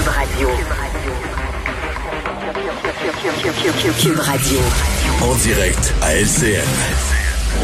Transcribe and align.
Cube 0.00 0.08
Radio. 0.08 0.48
Cube 4.00 4.18
Radio. 4.18 4.58
En 5.20 5.34
direct 5.34 5.94
à 6.00 6.14
LCN. 6.14 6.64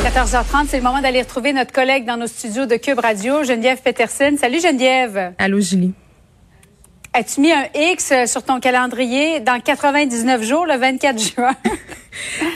14h30, 0.04 0.66
c'est 0.68 0.76
le 0.76 0.82
moment 0.82 1.00
d'aller 1.00 1.22
retrouver 1.22 1.54
notre 1.54 1.72
collègue 1.72 2.04
dans 2.04 2.18
nos 2.18 2.26
studios 2.26 2.66
de 2.66 2.76
Cube 2.76 2.98
Radio, 2.98 3.42
Geneviève 3.42 3.80
Peterson. 3.80 4.36
Salut 4.38 4.60
Geneviève. 4.60 5.32
Allô 5.38 5.60
Julie. 5.60 5.94
As-tu 7.14 7.40
mis 7.40 7.52
un 7.52 7.68
X 7.74 8.12
sur 8.26 8.42
ton 8.42 8.60
calendrier 8.60 9.40
dans 9.40 9.58
99 9.58 10.42
jours, 10.42 10.66
le 10.66 10.76
24 10.76 11.18
juin? 11.18 11.54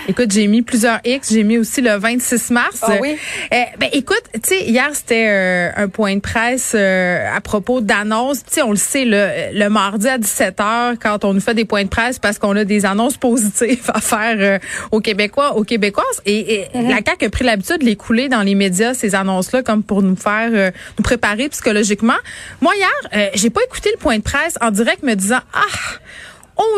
Écoute, 0.09 0.33
j'ai 0.33 0.47
mis 0.47 0.63
plusieurs 0.63 1.01
X. 1.05 1.33
J'ai 1.33 1.45
mis 1.45 1.59
aussi 1.59 1.81
le 1.81 1.97
26 1.97 2.51
mars. 2.51 2.79
Ah 2.83 2.97
oui? 3.01 3.17
Euh, 3.53 3.57
ben 3.79 3.89
écoute, 3.93 4.23
tu 4.35 4.41
sais, 4.45 4.65
hier 4.65 4.89
c'était 4.93 5.27
euh, 5.29 5.71
un 5.77 5.89
point 5.89 6.17
de 6.17 6.21
presse 6.21 6.73
euh, 6.75 7.25
à 7.35 7.41
propos 7.41 7.81
d'annonces. 7.81 8.45
Tu 8.45 8.55
sais, 8.55 8.63
on 8.63 8.71
le 8.71 8.77
sait 8.77 9.05
le, 9.05 9.53
le 9.53 9.69
mardi 9.69 10.09
à 10.09 10.19
17h 10.19 10.97
quand 11.01 11.25
on 11.25 11.35
nous 11.35 11.41
fait 11.41 11.55
des 11.55 11.65
points 11.65 11.85
de 11.85 11.89
presse 11.89 12.19
parce 12.19 12.39
qu'on 12.39 12.57
a 12.57 12.65
des 12.65 12.87
annonces 12.87 13.17
positives 13.17 13.91
à 13.95 14.01
faire 14.01 14.61
aux 14.91 15.01
Québécois, 15.01 15.57
aux 15.57 15.65
Québécoises. 15.65 16.05
Et, 16.27 16.65
mm-hmm. 16.75 16.89
la 16.89 16.97
CAQ 16.97 17.27
a 17.27 17.31
pris 17.31 17.45
l'habitude 17.45 17.79
de 17.79 17.85
les 17.85 17.97
couler 17.97 18.29
dans 18.29 18.43
les 18.43 18.55
médias 18.55 18.95
ces 18.95 19.15
annonces-là 19.15 19.63
comme 19.63 19.83
pour 19.83 20.03
nous 20.03 20.17
faire 20.17 20.73
nous 20.99 21.03
préparer 21.03 21.49
psychologiquement. 21.49 22.19
Moi 22.61 22.73
hier, 22.77 23.31
j'ai 23.35 23.51
pas 23.51 23.63
écouté 23.63 23.91
le 23.93 23.99
point 23.99 24.19
de 24.19 24.23
presse 24.23 24.55
en 24.61 24.71
direct 24.71 25.03
me 25.03 25.15
disant 25.15 25.41
ah 25.53 25.99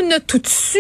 on 0.01 0.11
a 0.11 0.21
tout 0.21 0.43
su. 0.47 0.79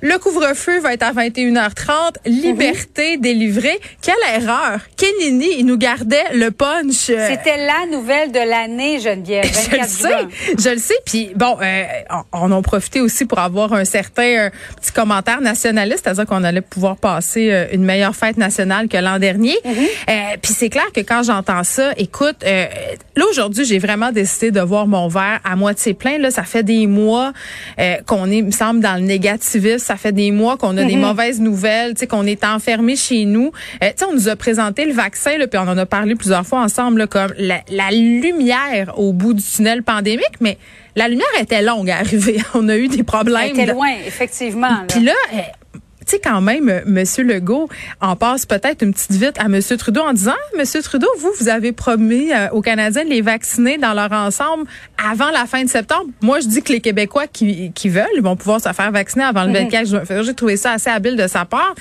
Le 0.00 0.18
couvre-feu 0.18 0.80
va 0.80 0.94
être 0.94 1.02
à 1.02 1.12
21h30. 1.12 2.16
Liberté 2.26 3.16
mhm. 3.16 3.22
délivrée. 3.22 3.80
Quelle 4.02 4.42
erreur. 4.42 4.80
Kenini, 4.96 5.48
il 5.58 5.66
nous 5.66 5.76
gardait 5.76 6.24
le 6.34 6.50
punch. 6.50 7.10
Euh, 7.10 7.28
C'était 7.30 7.56
la 7.56 7.86
nouvelle 7.90 8.32
de 8.32 8.38
l'année, 8.38 9.00
Geneviève. 9.00 9.44
je 9.70 9.76
le 9.76 9.84
sais. 9.84 10.54
Je 10.58 10.70
le 10.70 10.78
sais. 10.78 10.94
Puis 11.04 11.30
bon, 11.34 11.56
euh, 11.60 11.84
on, 12.32 12.52
en 12.52 12.58
a 12.58 12.62
profité 12.62 13.00
aussi 13.00 13.24
pour 13.24 13.38
avoir 13.38 13.72
un 13.72 13.84
certain 13.84 14.46
euh, 14.46 14.50
petit 14.80 14.92
commentaire 14.92 15.40
nationaliste, 15.40 16.02
c'est-à-dire 16.04 16.26
qu'on 16.26 16.44
allait 16.44 16.60
pouvoir 16.60 16.96
passer 16.96 17.68
une 17.72 17.84
meilleure 17.84 18.14
fête 18.14 18.36
nationale 18.36 18.88
que 18.88 18.96
l'an 18.96 19.18
dernier. 19.18 19.56
Mhm. 19.64 19.86
puis 20.42 20.52
c'est 20.52 20.68
clair 20.68 20.86
que 20.94 21.00
quand 21.00 21.22
j'entends 21.22 21.64
ça, 21.64 21.92
écoute, 21.96 22.42
là 22.42 23.24
aujourd'hui, 23.28 23.64
j'ai 23.64 23.78
vraiment 23.78 24.12
décidé 24.12 24.50
de 24.50 24.60
voir 24.60 24.86
mon 24.86 25.08
verre 25.08 25.40
à 25.44 25.56
moitié 25.56 25.94
plein. 25.94 26.18
Là, 26.18 26.30
ça 26.30 26.42
fait 26.42 26.62
des 26.62 26.86
mois 26.86 27.32
qu'on 28.06 28.30
est 28.30 28.39
il 28.40 28.46
me 28.46 28.50
semble, 28.50 28.80
dans 28.80 28.94
le 28.94 29.02
négativisme. 29.02 29.78
Ça 29.78 29.96
fait 29.96 30.12
des 30.12 30.30
mois 30.30 30.56
qu'on 30.56 30.76
a 30.76 30.84
des 30.84 30.96
mhm. 30.96 31.02
mauvaises 31.02 31.40
nouvelles, 31.40 31.94
tu 31.94 32.00
sais, 32.00 32.06
qu'on 32.06 32.26
est 32.26 32.44
enfermé 32.44 32.96
chez 32.96 33.24
nous. 33.24 33.52
Euh, 33.82 33.88
tu 33.88 33.92
sais, 33.96 34.04
on 34.04 34.14
nous 34.14 34.28
a 34.28 34.36
présenté 34.36 34.84
le 34.84 34.92
vaccin, 34.92 35.38
là, 35.38 35.46
puis 35.46 35.58
on 35.58 35.68
en 35.68 35.78
a 35.78 35.86
parlé 35.86 36.14
plusieurs 36.14 36.46
fois 36.46 36.60
ensemble, 36.60 37.06
comme 37.06 37.32
la, 37.38 37.60
la 37.70 37.90
lumière 37.90 38.94
au 38.96 39.12
bout 39.12 39.34
du 39.34 39.42
tunnel 39.42 39.82
pandémique, 39.82 40.40
mais 40.40 40.58
la 40.96 41.08
lumière 41.08 41.26
était 41.40 41.62
longue 41.62 41.90
à 41.90 41.98
arriver. 41.98 42.40
On 42.54 42.68
a 42.68 42.76
eu 42.76 42.88
des 42.88 43.02
problèmes. 43.02 43.50
Elle 43.54 43.60
était 43.60 43.72
loin, 43.72 43.92
effectivement. 44.06 44.84
Puis 44.88 45.00
là, 45.00 45.12
euh, 45.34 45.38
tu 46.10 46.16
sais, 46.16 46.22
quand 46.22 46.40
même, 46.40 46.68
euh, 46.68 46.80
Monsieur 46.86 47.22
Legault 47.22 47.68
en 48.00 48.16
passe 48.16 48.44
peut-être 48.44 48.82
une 48.82 48.92
petite 48.92 49.12
vite 49.12 49.36
à 49.38 49.48
Monsieur 49.48 49.76
Trudeau 49.76 50.00
en 50.00 50.12
disant, 50.12 50.32
Monsieur 50.58 50.82
Trudeau, 50.82 51.08
vous, 51.18 51.30
vous 51.38 51.48
avez 51.48 51.70
promis 51.72 52.32
euh, 52.32 52.48
aux 52.50 52.62
Canadiens 52.62 53.04
de 53.04 53.10
les 53.10 53.20
vacciner 53.22 53.78
dans 53.78 53.92
leur 53.92 54.10
ensemble 54.12 54.64
avant 55.08 55.30
la 55.30 55.46
fin 55.46 55.62
de 55.62 55.68
septembre. 55.68 56.06
Moi, 56.20 56.40
je 56.40 56.48
dis 56.48 56.62
que 56.62 56.72
les 56.72 56.80
Québécois 56.80 57.26
qui, 57.28 57.70
qui 57.72 57.88
veulent 57.88 58.20
vont 58.20 58.34
pouvoir 58.34 58.60
se 58.60 58.72
faire 58.72 58.90
vacciner 58.90 59.24
avant 59.24 59.44
le 59.44 59.52
24 59.52 59.80
mhm. 59.80 59.86
juin. 59.86 60.22
J'ai 60.22 60.34
trouvé 60.34 60.56
ça 60.56 60.72
assez 60.72 60.90
habile 60.90 61.16
de 61.16 61.28
sa 61.28 61.44
part. 61.44 61.74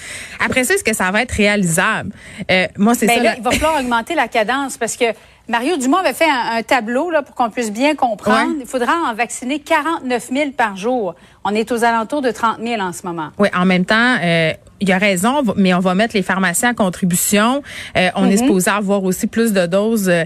Après 0.43 0.63
ça, 0.63 0.75
est-ce 0.75 0.83
que 0.83 0.95
ça 0.95 1.09
va 1.09 1.23
être 1.23 1.31
réalisable? 1.31 2.11
Euh, 2.51 2.67
moi, 2.77 2.93
c'est 2.93 3.07
ben 3.07 3.23
ça. 3.23 3.35
Il 3.37 3.43
va 3.43 3.51
falloir 3.51 3.79
augmenter 3.79 4.13
la 4.13 4.27
cadence 4.27 4.77
parce 4.77 4.95
que 4.95 5.05
Mario 5.49 5.77
Dumont 5.77 5.97
avait 5.97 6.13
fait 6.13 6.29
un, 6.29 6.61
tableau 6.61 7.09
là, 7.09 7.23
pour 7.23 7.33
qu'on 7.33 7.49
puisse 7.49 7.71
bien 7.71 7.95
comprendre. 7.95 8.53
Il 8.59 8.67
faudra 8.67 8.93
en 9.09 9.15
vacciner 9.15 9.59
49 9.59 10.29
000 10.31 10.51
par 10.51 10.77
jour. 10.77 11.15
On 11.43 11.55
est 11.55 11.71
aux 11.71 11.83
alentours 11.83 12.21
de 12.21 12.29
30 12.29 12.59
000 12.63 12.79
en 12.79 12.93
ce 12.93 13.05
moment. 13.05 13.29
Oui, 13.39 13.49
en 13.55 13.65
même 13.65 13.83
temps, 13.83 14.17
euh, 14.21 14.53
il 14.79 14.87
y 14.87 14.91
a 14.91 14.99
raison, 14.99 15.41
mais 15.55 15.73
on 15.73 15.79
va 15.79 15.95
mettre 15.95 16.15
les 16.15 16.21
pharmaciens 16.21 16.71
en 16.71 16.75
contribution. 16.75 17.63
Euh, 17.97 18.09
on 18.15 18.25
est 18.25 18.33
mhm. 18.33 18.37
supposé 18.37 18.69
avoir 18.69 19.03
aussi 19.03 19.25
plus 19.25 19.51
de 19.51 19.65
doses 19.65 20.09
euh, 20.09 20.25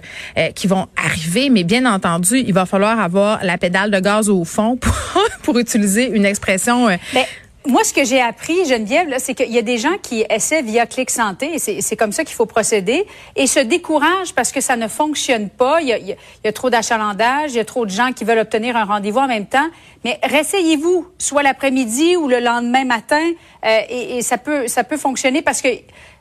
qui 0.53 0.67
vont 0.67 0.87
arriver, 0.97 1.49
mais 1.49 1.63
bien 1.63 1.85
entendu, 1.85 2.39
il 2.39 2.53
va 2.53 2.65
falloir 2.65 2.99
avoir 2.99 3.45
la 3.45 3.57
pédale 3.57 3.91
de 3.91 3.99
gaz 4.01 4.29
au 4.29 4.43
fond 4.43 4.75
pour, 4.75 4.93
pour 5.43 5.57
utiliser 5.57 6.09
une 6.09 6.25
expression. 6.25 6.87
Ben, 7.13 7.23
moi, 7.65 7.83
ce 7.83 7.93
que 7.93 8.03
j'ai 8.03 8.21
appris, 8.21 8.65
Geneviève, 8.65 9.13
c'est 9.19 9.33
qu'il 9.33 9.51
y 9.51 9.57
a 9.57 9.61
des 9.61 9.77
gens 9.77 9.97
qui 10.01 10.25
essaient 10.29 10.61
via 10.61 10.85
Clic 10.85 11.09
Santé, 11.09 11.59
c'est 11.59 11.95
comme 11.95 12.11
ça 12.11 12.25
qu'il 12.25 12.35
faut 12.35 12.45
procéder, 12.45 13.05
et 13.35 13.47
se 13.47 13.59
découragent 13.59 14.33
parce 14.35 14.51
que 14.51 14.59
ça 14.59 14.75
ne 14.75 14.87
fonctionne 14.87 15.49
pas. 15.49 15.81
Il 15.81 15.87
y 15.87 15.93
a, 15.93 15.97
il 15.97 16.17
y 16.43 16.47
a 16.47 16.51
trop 16.51 16.69
d'achalandage, 16.69 17.51
il 17.51 17.57
y 17.57 17.59
a 17.59 17.65
trop 17.65 17.85
de 17.85 17.91
gens 17.91 18.11
qui 18.11 18.25
veulent 18.25 18.39
obtenir 18.39 18.75
un 18.75 18.83
rendez-vous 18.83 19.19
en 19.19 19.27
même 19.27 19.45
temps. 19.45 19.67
Mais 20.03 20.19
réessayez-vous, 20.23 21.07
soit 21.17 21.43
l'après-midi 21.43 22.17
ou 22.17 22.27
le 22.27 22.39
lendemain 22.39 22.83
matin, 22.83 23.23
euh, 23.65 23.79
et, 23.89 24.17
et, 24.17 24.21
ça 24.21 24.37
peut 24.37 24.67
ça 24.67 24.83
peut 24.83 24.97
fonctionner 24.97 25.41
parce 25.41 25.61
que 25.61 25.69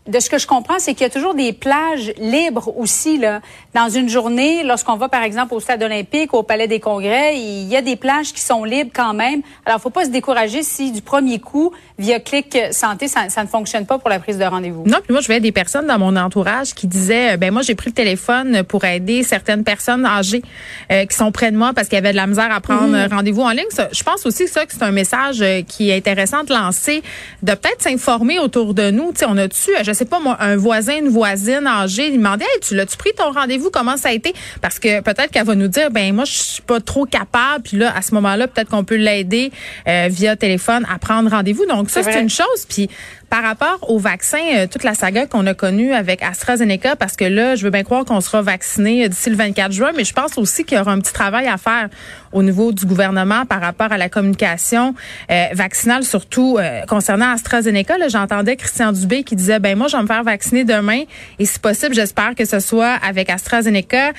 de 0.09 0.19
ce 0.19 0.29
que 0.29 0.39
je 0.39 0.47
comprends, 0.47 0.79
c'est 0.79 0.95
qu'il 0.95 1.03
y 1.03 1.11
a 1.11 1.11
toujours 1.11 1.35
des 1.35 1.53
plages 1.53 2.13
libres 2.19 2.77
aussi 2.77 3.19
là 3.19 3.41
dans 3.75 3.89
une 3.89 4.09
journée. 4.09 4.65
Lorsqu'on 4.65 4.97
va 4.97 5.09
par 5.09 5.23
exemple 5.23 5.55
au 5.55 5.61
stade 5.61 5.83
olympique, 5.83 6.35
au 6.35 6.43
palais 6.43 6.67
des 6.67 6.81
congrès, 6.81 7.37
il 7.37 7.69
y 7.69 7.77
a 7.77 7.83
des 7.83 7.97
plages 7.97 8.33
qui 8.33 8.41
sont 8.41 8.65
libres 8.65 8.91
quand 8.93 9.15
même. 9.15 9.43
Alors, 9.65 9.81
faut 9.81 9.91
pas 9.91 10.05
se 10.05 10.11
décourager 10.11 10.63
si 10.63 10.91
du 10.91 11.03
premier 11.03 11.39
coup 11.39 11.73
via 11.99 12.19
Clic 12.19 12.59
Santé, 12.73 13.07
ça, 13.07 13.29
ça 13.29 13.43
ne 13.45 13.49
fonctionne 13.49 13.87
pas 13.87 13.99
pour 13.99 14.11
la 14.11 14.19
prise 14.19 14.39
de 14.39 14.45
rendez-vous. 14.45 14.83
Non, 14.87 14.99
puis 15.03 15.13
moi 15.13 15.21
je 15.21 15.27
voyais 15.27 15.41
des 15.41 15.53
personnes 15.53 15.87
dans 15.87 15.99
mon 15.99 16.17
entourage 16.17 16.75
qui 16.75 16.89
disaient, 16.89 17.37
ben 17.37 17.53
moi 17.53 17.63
j'ai 17.63 17.77
pris 17.77 17.91
le 17.91 17.95
téléphone 17.95 18.65
pour 18.65 18.85
aider 18.85 19.23
certaines 19.23 19.63
personnes 19.63 20.05
âgées 20.05 20.43
euh, 20.91 21.07
qui 21.07 21.17
sont 21.17 21.31
près 21.31 21.53
de 21.53 21.57
moi 21.57 21.73
parce 21.75 21.89
qu'il 21.89 21.97
y 21.97 22.01
avait 22.01 22.11
de 22.11 22.17
la 22.17 22.27
misère 22.27 22.51
à 22.53 22.61
prendre 22.61 22.97
mhm. 22.97 23.13
rendez-vous 23.13 23.43
en 23.43 23.51
ligne. 23.51 23.67
je 23.93 24.03
pense 24.03 24.27
aussi 24.27 24.49
ça 24.49 24.67
que 24.67 24.73
c'est 24.73 24.83
un 24.83 24.91
message 24.91 25.43
euh, 25.43 25.63
qui 25.63 25.91
est 25.91 25.97
intéressant 25.97 26.43
de 26.43 26.53
lancer, 26.53 27.03
de 27.43 27.53
peut-être 27.53 27.83
s'informer 27.83 28.41
autour 28.41 28.75
de 28.75 28.91
nous. 28.91 29.13
Tu 29.13 29.21
sais, 29.21 29.27
on 29.29 29.37
a 29.37 29.49
tu 29.49 29.59
je 29.93 29.99
sais 29.99 30.05
pas 30.05 30.21
moi, 30.21 30.37
un 30.41 30.57
voisin, 30.57 30.99
une 30.99 31.09
voisine 31.09 31.67
âgée, 31.67 32.09
il 32.09 32.19
demandait, 32.19 32.45
hey, 32.45 32.61
tu 32.61 32.75
l'as-tu 32.75 32.97
pris 32.97 33.11
ton 33.17 33.31
rendez-vous? 33.33 33.71
Comment 33.71 33.97
ça 33.97 34.09
a 34.09 34.13
été? 34.13 34.33
Parce 34.61 34.79
que 34.79 35.01
peut-être 35.01 35.31
qu'elle 35.31 35.47
va 35.47 35.55
nous 35.55 35.69
dire, 35.69 35.91
ben 35.91 36.15
moi, 36.15 36.25
je 36.25 36.33
suis 36.33 36.63
pas 36.63 36.81
trop 36.81 37.05
capable. 37.05 37.63
Puis 37.65 37.77
là, 37.77 37.95
à 37.97 38.03
ce 38.03 38.15
moment-là, 38.15 38.49
peut-être 38.49 38.71
qu'on 38.71 38.85
peut, 38.85 38.97
l'aider 38.97 39.51
euh, 39.89 40.09
via 40.11 40.37
téléphone 40.37 40.87
à 40.93 40.99
prendre 40.99 41.31
rendez-vous. 41.31 41.67
Donc 41.67 41.91
ça, 41.91 42.03
c'est 42.03 42.21
une 42.21 42.31
chose. 42.31 42.67
Puis 42.69 42.89
par 43.33 43.43
rapport 43.43 43.79
au 43.89 43.99
vaccin, 43.99 44.43
euh, 44.57 44.67
toute 44.67 44.85
la 44.85 44.93
saga 44.93 45.25
qu'on 45.25 45.47
a 45.47 45.55
connue 45.55 45.95
avec 45.95 46.23
AstraZeneca, 46.23 46.97
parce 46.97 47.17
que 47.17 47.25
là, 47.25 47.57
je 47.57 47.65
veux 47.65 47.71
bien 47.71 47.83
croire 47.83 48.05
qu'on 48.05 48.21
sera 48.21 48.43
vacciné 48.43 49.07
euh, 49.07 49.09
d'ici 49.09 49.31
le 49.31 49.37
24 49.37 49.73
juin, 49.73 49.93
mais 49.97 50.05
je 50.05 50.13
pense 50.13 50.37
aussi 50.37 50.65
qu'il 50.65 50.77
y 50.77 50.81
aura 50.81 50.93
un 50.93 51.01
petit 51.01 51.15
travail 51.15 51.49
à 51.49 51.57
faire 51.57 51.89
au 52.33 52.43
niveau 52.43 52.73
du 52.73 52.87
gouvernement 52.87 53.45
par 53.47 53.61
rapport 53.61 53.93
à 53.93 53.99
la 53.99 54.09
communication 54.09 54.95
euh, 55.31 55.47
vaccinale, 55.53 56.05
surtout 56.05 56.59
concernant 56.89 57.33
AstraZeneca. 57.33 57.95
J'entendais 58.09 58.57
Christian 58.57 58.93
Dubé 58.93 59.23
qui 59.23 59.37
disait, 59.37 59.59
ben 59.59 59.77
moi, 59.77 59.89
je 59.89 59.97
vais 59.97 60.03
me 60.03 60.07
faire 60.07 60.23
vacciner 60.23 60.65
demain, 60.65 61.03
et 61.39 61.47
si 61.47 61.59
possible, 61.59 61.95
j'espère 61.95 62.35
que 62.35 62.45
ce 62.45 62.61
soit 62.61 62.95
avec 63.07 63.31
AstraZeneca. 63.31 64.13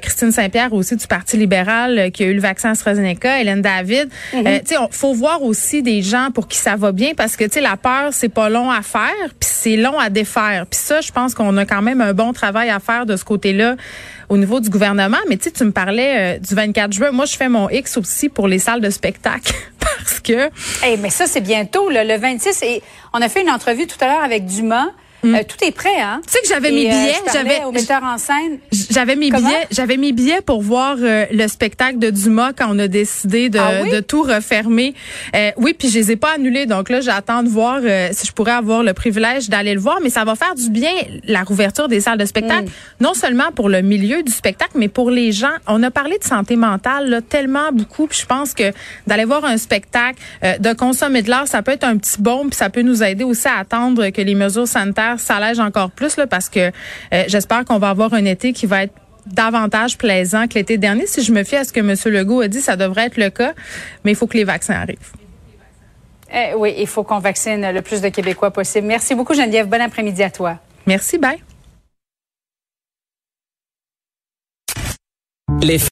Christine 0.00 0.32
Saint-Pierre 0.32 0.72
aussi 0.72 0.96
du 0.96 1.06
Parti 1.06 1.36
libéral 1.36 2.10
qui 2.12 2.24
a 2.24 2.26
eu 2.26 2.34
le 2.34 2.40
vaccin 2.40 2.70
AstraZeneca, 2.70 3.40
Hélène 3.40 3.62
David. 3.62 4.08
Mm-hmm. 4.32 4.60
tu 4.60 4.74
sais, 4.74 4.80
faut 4.90 5.14
voir 5.14 5.42
aussi 5.42 5.82
des 5.82 6.02
gens 6.02 6.28
pour 6.32 6.48
qui 6.48 6.58
ça 6.58 6.76
va 6.76 6.92
bien, 6.92 7.12
parce 7.16 7.36
que 7.36 7.44
tu 7.44 7.52
sais, 7.52 7.60
la 7.60 7.76
peur, 7.76 8.08
c'est 8.12 8.28
pas 8.28 8.48
long 8.48 8.70
à 8.70 8.82
faire, 8.82 9.12
puis 9.40 9.48
c'est 9.50 9.76
long 9.76 9.98
à 9.98 10.10
défaire. 10.10 10.66
Puis 10.70 10.80
ça, 10.80 11.00
je 11.00 11.12
pense 11.12 11.34
qu'on 11.34 11.56
a 11.56 11.64
quand 11.64 11.82
même 11.82 12.00
un 12.00 12.12
bon 12.12 12.32
travail 12.32 12.70
à 12.70 12.80
faire 12.80 13.06
de 13.06 13.16
ce 13.16 13.24
côté-là 13.24 13.76
au 14.28 14.36
niveau 14.36 14.60
du 14.60 14.70
gouvernement. 14.70 15.18
Mais 15.28 15.36
tu 15.36 15.44
sais, 15.44 15.50
tu 15.50 15.64
me 15.64 15.72
parlais 15.72 16.36
euh, 16.36 16.38
du 16.38 16.54
24 16.54 16.92
juin. 16.92 17.10
Moi, 17.12 17.26
je 17.26 17.36
fais 17.36 17.48
mon 17.54 17.70
X 17.70 17.96
aussi 17.96 18.28
pour 18.28 18.48
les 18.48 18.58
salles 18.58 18.80
de 18.80 18.90
spectacle 18.90 19.54
parce 19.78 20.20
que. 20.20 20.50
Eh, 20.84 20.96
mais 20.98 21.10
ça, 21.10 21.26
c'est 21.26 21.40
bientôt, 21.40 21.88
le 21.88 22.18
26. 22.18 22.62
Et 22.62 22.82
on 23.12 23.22
a 23.22 23.28
fait 23.28 23.42
une 23.42 23.50
entrevue 23.50 23.86
tout 23.86 23.96
à 24.00 24.06
l'heure 24.06 24.22
avec 24.22 24.44
Dumas. 24.44 24.88
Mm. 25.24 25.34
Euh, 25.34 25.42
tout 25.48 25.64
est 25.64 25.72
prêt, 25.72 26.00
hein? 26.00 26.20
Tu 26.26 26.32
sais 26.32 26.40
que 26.42 26.48
j'avais 26.48 26.70
mes 26.70 26.86
euh, 26.86 26.90
billets, 26.90 27.20
j'avais 27.32 27.64
au 27.64 27.72
metteur 27.72 28.02
en 28.02 28.18
scène. 28.18 28.58
J'avais 28.90 29.16
mes 29.16 29.30
billets, 29.30 29.66
j'avais 29.70 29.96
mes 29.96 30.12
billets 30.12 30.42
pour 30.42 30.60
voir 30.60 30.96
euh, 31.00 31.24
le 31.30 31.48
spectacle 31.48 31.98
de 31.98 32.10
Dumas 32.10 32.52
quand 32.52 32.66
on 32.68 32.78
a 32.78 32.88
décidé 32.88 33.48
de, 33.48 33.58
ah 33.58 33.84
de 33.90 34.00
tout 34.00 34.22
refermer. 34.22 34.94
oui, 35.56 35.74
puis 35.74 35.88
je 35.88 35.98
les 35.98 36.12
ai 36.12 36.16
pas 36.16 36.34
annulés, 36.34 36.66
donc 36.66 36.90
là 36.90 37.00
j'attends 37.00 37.42
de 37.42 37.48
voir 37.48 37.80
si 38.12 38.26
je 38.26 38.32
pourrais 38.32 38.52
avoir 38.52 38.82
le 38.82 38.92
privilège 38.92 39.48
d'aller 39.48 39.74
le 39.74 39.80
voir, 39.80 39.98
mais 40.02 40.10
ça 40.10 40.24
va 40.24 40.34
faire 40.34 40.54
du 40.54 40.68
bien 40.68 40.92
la 41.24 41.42
rouverture 41.42 41.88
des 41.88 42.00
salles 42.00 42.18
de 42.18 42.26
spectacle, 42.26 42.64
mm. 42.64 43.04
non 43.04 43.14
seulement 43.14 43.50
pour 43.54 43.68
le 43.68 43.80
milieu 43.80 44.22
du 44.22 44.32
spectacle, 44.32 44.72
mais 44.74 44.88
pour 44.88 45.10
les 45.10 45.32
gens. 45.32 45.54
On 45.66 45.82
a 45.82 45.90
parlé 45.90 46.18
de 46.18 46.24
santé 46.24 46.56
mentale 46.56 47.08
là, 47.08 47.22
tellement 47.22 47.72
beaucoup, 47.72 48.06
puis 48.06 48.18
je 48.20 48.26
pense 48.26 48.52
que 48.52 48.72
d'aller 49.06 49.24
voir 49.24 49.44
un 49.44 49.56
spectacle, 49.56 50.18
de 50.42 50.72
consommer 50.74 51.22
de 51.22 51.30
l'art, 51.30 51.48
ça 51.48 51.62
peut 51.62 51.72
être 51.72 51.84
un 51.84 51.96
petit 51.96 52.20
bon, 52.20 52.48
puis 52.48 52.56
ça 52.56 52.68
peut 52.68 52.82
nous 52.82 53.02
aider 53.02 53.24
aussi 53.24 53.48
à 53.48 53.58
attendre 53.58 54.10
que 54.10 54.20
les 54.20 54.34
mesures 54.34 54.68
sanitaires 54.68 55.13
ça 55.18 55.34
s'allège 55.34 55.60
encore 55.60 55.90
plus 55.90 56.16
là, 56.16 56.26
parce 56.26 56.48
que 56.48 56.70
euh, 57.12 57.24
j'espère 57.28 57.64
qu'on 57.64 57.78
va 57.78 57.90
avoir 57.90 58.14
un 58.14 58.24
été 58.24 58.52
qui 58.52 58.66
va 58.66 58.84
être 58.84 58.94
davantage 59.26 59.96
plaisant 59.98 60.46
que 60.46 60.54
l'été 60.54 60.78
dernier. 60.78 61.06
Si 61.06 61.22
je 61.22 61.32
me 61.32 61.44
fie 61.44 61.56
à 61.56 61.64
ce 61.64 61.72
que 61.72 61.80
M. 61.80 61.94
Legault 62.12 62.40
a 62.40 62.48
dit, 62.48 62.60
ça 62.60 62.76
devrait 62.76 63.06
être 63.06 63.16
le 63.16 63.30
cas, 63.30 63.54
mais 64.04 64.12
il 64.12 64.14
faut 64.14 64.26
que 64.26 64.36
les 64.36 64.44
vaccins 64.44 64.74
arrivent. 64.74 65.12
Eh 66.32 66.54
oui, 66.56 66.74
il 66.78 66.86
faut 66.86 67.04
qu'on 67.04 67.20
vaccine 67.20 67.70
le 67.70 67.80
plus 67.80 68.00
de 68.00 68.08
Québécois 68.08 68.50
possible. 68.50 68.86
Merci 68.86 69.14
beaucoup, 69.14 69.34
Geneviève. 69.34 69.68
Bon 69.68 69.80
après-midi 69.80 70.22
à 70.22 70.30
toi. 70.30 70.58
Merci, 70.86 71.16
bye. 71.18 71.38
Les 75.62 75.78